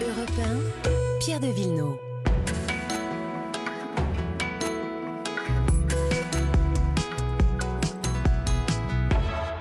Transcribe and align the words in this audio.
Europe 0.00 0.30
1, 0.86 1.18
Pierre 1.20 1.40
de 1.40 1.48
Villeneuve. 1.48 1.98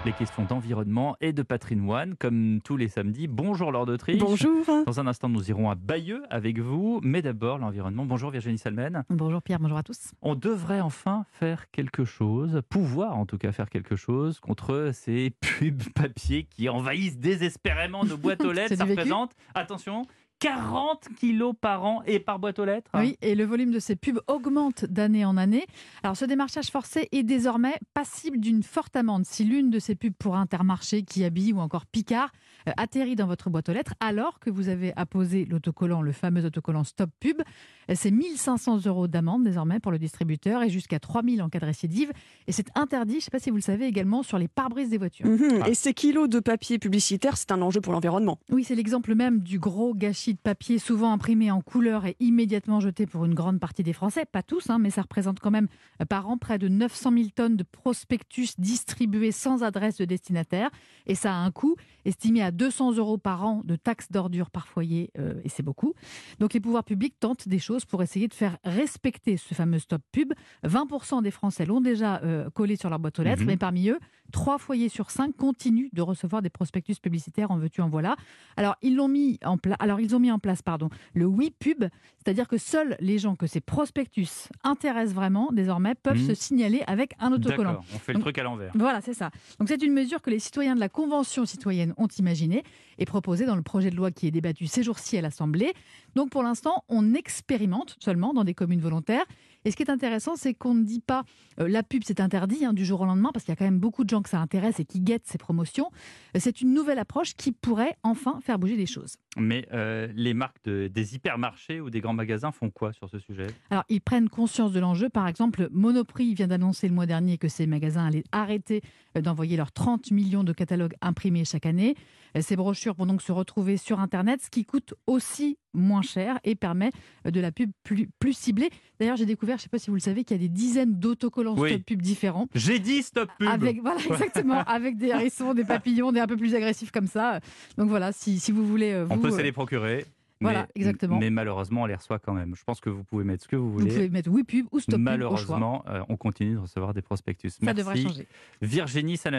Les 0.06 0.14
questions 0.14 0.44
d'environnement 0.46 1.18
et 1.20 1.34
de 1.34 1.44
patrimoine, 1.44 2.16
comme 2.16 2.62
tous 2.64 2.78
les 2.78 2.88
samedis. 2.88 3.28
Bonjour 3.28 3.72
Laure 3.72 3.86
d'Autriche. 3.86 4.18
Bonjour. 4.20 4.66
Dans 4.86 5.00
un 5.00 5.08
instant, 5.08 5.28
nous 5.30 5.50
irons 5.50 5.70
à 5.70 5.76
Bayeux 5.76 6.24
avec 6.30 6.58
vous, 6.60 7.00
mais 7.04 7.22
d'abord 7.22 7.58
l'environnement. 7.58 8.06
Bonjour 8.06 8.32
Virginie 8.32 8.58
Salmen. 8.58 9.04
Bonjour 9.10 9.42
Pierre, 9.42 9.60
bonjour 9.60 9.78
à 9.78 9.84
tous. 9.84 10.14
On 10.22 10.36
devrait 10.36 10.80
enfin 10.82 11.26
faire 11.32 11.70
quelque 11.72 12.06
chose, 12.06 12.62
pouvoir 12.70 13.18
en 13.18 13.26
tout 13.26 13.38
cas 13.38 13.52
faire 13.52 13.70
quelque 13.70 13.96
chose 13.98 14.40
contre 14.40 14.92
ces 14.94 15.32
pubs 15.42 15.84
papier 15.94 16.44
qui 16.50 16.70
envahissent 16.70 17.20
désespérément 17.20 18.04
nos 18.06 18.18
boîtes 18.18 18.44
aux 18.46 18.52
lettres. 18.54 18.76
Ça 18.76 18.86
représente, 18.86 19.34
attention, 19.54 20.04
40 20.40 21.10
kilos 21.20 21.54
par 21.60 21.84
an 21.84 22.02
et 22.06 22.20
par 22.20 22.40
boîte 22.40 22.60
aux 22.60 22.66
lettres. 22.66 22.90
Oui, 22.94 23.18
et 23.22 23.36
le 23.36 23.44
volume 23.44 23.72
de 23.72 23.80
ces 23.80 23.96
pubs 23.96 24.20
augmente 24.28 24.86
d'année 24.86 25.26
en 25.26 25.36
année. 25.38 25.66
Alors, 26.02 26.16
ce 26.16 26.26
démarchage 26.26 26.68
forcé 26.68 27.10
est 27.12 27.24
désormais 27.24 27.76
passible 27.94 28.40
d'une 28.40 28.64
forte 28.64 28.96
amende 28.96 29.26
si 29.26 29.44
l'une 29.44 29.70
de 29.70 29.80
ces 29.80 29.96
pubs 29.96 30.14
pour 30.18 30.38
Intermarché, 30.38 31.04
qui 31.04 31.24
habille 31.26 31.54
ou 31.54 31.60
encore 31.60 31.86
Picard 31.86 32.32
euh, 32.68 32.72
atterrit 32.78 33.16
dans 33.16 33.28
votre 33.28 33.50
boîte 33.50 33.70
aux 33.70 33.74
lettres 33.74 33.94
alors 34.00 34.40
que 34.40 34.50
vous 34.50 34.70
avez 34.70 34.94
apposé 34.96 35.46
l'autocollant, 35.46 36.02
le 36.02 36.12
fameux 36.12 36.46
autocollant 36.46 36.84
Stop 36.84 37.10
Pub. 37.20 37.42
Euh, 37.90 37.94
C'est 37.96 38.12
1500 38.12 38.86
euros 38.86 39.08
d'amende 39.08 39.44
désormais 39.44 39.80
pour 39.80 39.92
le 39.92 40.00
distributeur 40.00 40.64
et 40.64 40.70
jusqu'à 40.70 41.00
3000 41.00 41.42
en 41.42 41.50
cas 41.50 41.60
de 41.60 41.66
récidive. 41.66 42.12
Et 42.48 42.52
c'est 42.52 42.68
interdit, 42.76 43.14
je 43.14 43.18
ne 43.18 43.22
sais 43.24 43.32
pas 43.32 43.40
si 43.40 43.50
vous 43.50 43.58
le 43.58 43.62
savez 43.62 43.86
également, 43.86 44.24
sur 44.24 44.38
les 44.38 44.48
pare-brises 44.48 44.90
des 44.90 44.98
voitures. 44.98 45.28
Mhm. 45.28 45.62
Ah. 45.64 45.70
Et 45.70 45.74
ces 45.74 45.94
kilos 45.94 46.30
de 46.30 46.40
papier 46.40 46.80
publicitaire, 46.80 47.36
c'est 47.36 47.52
un 47.52 47.62
enjeu 47.62 47.82
pour 47.82 47.92
l'environnement. 47.94 48.40
Oui, 48.50 48.64
c'est 48.64 48.76
l'exemple 48.76 49.16
même 49.16 49.40
du 49.40 49.60
gros 49.60 49.94
gâchis 49.94 50.29
de 50.34 50.40
papier, 50.40 50.80
souvent 50.80 51.12
imprimé 51.12 51.52
en 51.52 51.62
couleur 51.62 52.06
et 52.06 52.16
immédiatement 52.20 52.80
jeté 52.80 53.06
pour 53.06 53.26
une 53.26 53.34
grande 53.34 53.60
partie 53.60 53.84
des 53.84 53.94
Français. 53.94 54.26
Pas 54.26 54.44
tous, 54.44 54.70
hein, 54.70 54.80
mais 54.80 54.90
ça 54.90 55.02
représente 55.02 55.40
quand 55.40 55.52
même 55.52 55.68
euh, 56.02 56.06
par 56.06 56.28
an 56.30 56.38
près 56.38 56.58
de 56.58 56.68
900 56.68 57.12
000 57.14 57.30
tonnes 57.36 57.56
de 57.58 57.64
prospectus 57.64 58.60
distribués 58.60 59.32
sans 59.32 59.64
adresse 59.64 59.98
de 59.98 60.06
destinataire. 60.06 60.70
Et 61.06 61.16
ça 61.16 61.34
a 61.34 61.38
un 61.38 61.52
coût 61.52 61.76
estimé 62.06 62.42
à 62.42 62.52
200 62.52 62.94
euros 62.98 63.18
par 63.18 63.44
an 63.46 63.62
de 63.66 63.76
taxes 63.76 64.12
d'ordures 64.12 64.50
par 64.52 64.68
foyer, 64.68 65.12
euh, 65.18 65.40
et 65.44 65.50
c'est 65.50 65.64
beaucoup. 65.64 65.94
Donc 66.40 66.54
les 66.54 66.60
pouvoirs 66.60 66.84
publics 66.84 67.20
tentent 67.20 67.48
des 67.48 67.60
choses 67.60 67.86
pour 67.86 68.02
essayer 68.04 68.28
de 68.28 68.34
faire 68.34 68.58
respecter 68.64 69.38
ce 69.38 69.54
fameux 69.54 69.80
stop 69.80 70.02
pub. 70.12 70.34
20% 70.66 71.22
des 71.22 71.32
Français 71.32 71.66
l'ont 71.66 71.82
déjà 71.82 72.22
euh, 72.24 72.50
collé 72.50 72.76
sur 72.76 72.90
leur 72.90 73.00
boîte 73.00 73.20
aux 73.20 73.24
lettres, 73.24 73.42
Mhm. 73.42 73.48
mais 73.48 73.58
parmi 73.58 73.90
eux, 73.90 74.00
trois 74.32 74.58
foyers 74.58 74.90
sur 74.90 75.10
cinq 75.12 75.36
continuent 75.36 75.90
de 75.94 76.02
recevoir 76.02 76.42
des 76.42 76.50
prospectus 76.50 77.00
publicitaires 77.00 77.52
en 77.52 77.58
veux-tu 77.58 77.82
en 77.82 77.90
voilà. 77.90 78.16
Alors 78.58 78.76
ils 78.82 78.96
l'ont 78.96 79.08
mis 79.08 79.40
en 79.44 79.58
place. 79.58 79.78
Alors 79.80 80.00
ils 80.00 80.16
ont 80.16 80.19
mis 80.20 80.32
en 80.32 80.40
place, 80.40 80.62
pardon, 80.62 80.90
le 81.14 81.26
oui 81.26 81.52
pub, 81.58 81.86
c'est-à-dire 82.18 82.48
que 82.48 82.58
seuls 82.58 82.96
les 83.00 83.18
gens 83.18 83.36
que 83.36 83.48
ces 83.48 83.62
prospectus 83.62 84.50
intéressent 84.64 85.14
vraiment 85.16 85.50
désormais 85.52 85.96
peuvent 85.96 86.18
Mhm. 86.20 86.28
se 86.28 86.34
signaler 86.36 86.84
avec 86.88 87.14
un 87.20 87.32
autocollant. 87.32 87.80
On 87.94 88.00
fait 88.00 88.12
le 88.12 88.18
Donc- 88.20 88.24
truc 88.24 88.38
à 88.38 88.44
l'envers. 88.44 88.72
Voilà, 88.76 89.02
c'est 89.02 89.14
ça. 89.14 89.32
Donc 89.60 89.68
c'est 89.70 89.82
une 89.82 89.94
mesure 89.94 90.22
que 90.22 90.30
les 90.30 90.40
citoyens 90.40 90.76
de 90.76 90.80
la 90.80 90.90
Convention 90.90 91.46
citoyenne 91.46 91.94
ont 91.98 92.08
imaginée 92.08 92.64
et 92.98 93.06
proposée 93.06 93.46
dans 93.46 93.56
le 93.56 93.62
projet 93.62 93.90
de 93.90 93.96
loi 93.96 94.12
qui 94.12 94.28
est 94.28 94.32
débattu 94.32 94.68
ces 94.68 94.84
jours-ci 94.84 95.18
à 95.18 95.22
l'Assemblée. 95.22 95.74
Donc 96.16 96.30
pour 96.30 96.44
l'instant, 96.44 96.84
on 96.90 97.14
expérimente 97.14 97.96
seulement 98.00 98.34
dans 98.34 98.44
des 98.44 98.54
communes 98.54 98.82
volontaires. 98.82 99.26
Et 99.66 99.72
ce 99.72 99.76
qui 99.76 99.84
est 99.84 99.90
intéressant, 99.90 100.36
c'est 100.36 100.54
qu'on 100.54 100.74
ne 100.74 100.84
dit 100.84 101.02
pas 101.02 101.24
euh, 101.60 101.68
la 101.68 101.84
pub 101.84 102.04
c'est 102.06 102.20
interdit 102.22 102.64
hein, 102.66 102.74
du 102.74 102.86
jour 102.86 103.02
au 103.02 103.06
lendemain 103.06 103.30
parce 103.34 103.44
qu'il 103.46 103.52
y 103.52 103.54
a 103.54 103.56
quand 103.58 103.66
même 103.66 103.80
beaucoup 103.80 104.04
de 104.04 104.10
gens 104.10 104.22
que 104.22 104.30
ça 104.30 104.40
intéresse 104.40 104.80
et 104.80 104.86
qui 104.86 105.02
guettent 105.02 105.28
ces 105.28 105.38
promotions. 105.38 105.90
Euh, 106.36 106.40
C'est 106.42 106.62
une 106.62 106.74
nouvelle 106.74 107.00
approche 107.00 107.36
qui 107.36 107.52
pourrait 107.52 107.96
enfin 108.04 108.40
faire 108.42 108.58
bouger 108.60 108.76
les 108.78 108.86
choses. 108.86 109.16
Mais 109.38 109.68
euh, 109.74 110.08
les 110.16 110.34
marques 110.34 110.58
de- 110.66 110.88
des 110.88 111.16
hypermarchés 111.16 111.82
ou 111.82 111.90
des 111.90 112.02
grands 112.02 112.14
magasins 112.14 112.52
font 112.52 112.70
quoi 112.70 112.94
sur 112.94 113.10
ce 113.10 113.20
sujet? 113.20 113.48
Alors, 113.70 113.84
ils 113.90 114.02
prennent 114.02 114.30
conscience 114.30 114.72
de 114.72 114.80
l'enjeu. 114.80 115.10
Par 115.10 115.28
exemple, 115.28 115.68
Monoprix 115.72 116.34
vient 116.34 116.48
d'annoncer 116.48 116.88
le 116.88 116.94
mois 116.96 117.06
dernier 117.06 117.38
que 117.38 117.48
ces 117.48 117.68
magasins 117.68 118.06
allaient 118.06 118.24
arrêter 118.32 118.82
euh, 119.18 119.22
d'envoyer 119.22 119.58
leurs 119.58 119.72
30 119.72 120.12
millions 120.12 120.44
de 120.44 120.54
catalogues 120.54 120.96
imprimés 121.02 121.46
chaque 121.46 121.66
année. 121.66 121.96
Ces 122.40 122.56
brochures 122.56 122.94
vont 122.94 123.08
donc 123.08 123.24
se 123.24 123.32
retrouver 123.32 123.76
sur 123.78 124.00
Internet, 124.00 124.40
ce 124.44 124.52
qui 124.52 124.64
coûte 124.64 124.94
aussi 125.08 125.58
moins 125.74 126.04
cher 126.04 126.40
et 126.44 126.54
permet 126.54 126.92
de 127.26 127.40
la 127.40 127.52
pub 127.52 127.72
plus, 127.84 128.08
plus 128.20 128.34
ciblée. 128.34 128.70
D'ailleurs, 129.00 129.18
j'ai 129.18 129.26
découvert, 129.26 129.49
je 129.58 129.62
ne 129.62 129.64
sais 129.64 129.70
pas 129.70 129.80
si 129.80 129.90
vous 129.90 129.96
le 129.96 130.02
savez, 130.02 130.24
qu'il 130.24 130.38
y 130.38 130.40
a 130.40 130.44
des 130.44 130.50
dizaines 130.50 130.96
d'autocollants 131.00 131.56
Oui. 131.58 131.70
stop 131.72 131.84
pub 131.84 132.02
différents. 132.02 132.48
J'ai 132.56 132.80
dit 132.80 133.02
stop 133.04 133.30
pub 133.38 133.48
Avec, 133.48 133.82
voilà, 133.82 134.00
exactement, 134.02 134.60
avec 134.66 134.98
des 134.98 135.08
hérissons, 135.14 135.54
des 135.54 135.66
papillons, 135.66 136.12
des 136.12 136.20
un 136.20 136.28
peu 136.28 136.38
plus 136.38 136.56
agressifs 136.56 136.92
comme 136.92 137.08
ça. 137.08 137.40
Donc 137.78 137.90
voilà, 137.90 138.12
si, 138.12 138.40
si 138.40 138.52
vous 138.52 138.66
voulez. 138.66 138.92
euh, 138.92 139.08
On 139.10 139.16
vous, 139.16 139.22
peut 139.22 139.28
euh, 139.34 139.38
se 139.38 139.42
les 139.42 139.52
procurer. 139.52 140.06
voilà, 140.42 140.62
mais- 140.76 140.82
exactement. 140.82 141.18
Mais 141.20 141.30
malheureusement, 141.30 141.82
on 141.82 141.86
les 141.86 141.96
reçoit 141.96 142.20
quand 142.20 142.34
même. 142.34 142.56
Je 142.56 142.64
pense 142.64 142.80
que 142.80 142.90
vous 142.90 143.04
pouvez 143.04 143.24
mettre 143.26 143.44
ce 143.44 143.48
que 143.50 143.56
vous 143.58 143.72
vous 143.72 143.80
voulez. 143.80 143.92
pouvez 143.94 144.10
mettre 144.10 144.30
oui 144.30 144.44
pub 144.44 144.66
ou 144.72 144.80
stop 144.80 144.96
pub 144.96 145.02
au 145.02 145.06
choix. 145.06 145.12
Malheureusement, 145.12 145.84
euh, 145.90 146.02
on 146.10 146.16
continue 146.18 146.54
de 146.54 146.60
recevoir 146.60 146.94
des 146.94 147.02
prospectus. 147.02 147.50
Ça 147.50 147.58
Merci. 147.62 147.78
devrait 147.80 148.02
changer. 148.02 148.28
Virginie 148.62 149.18
Salin. 149.18 149.28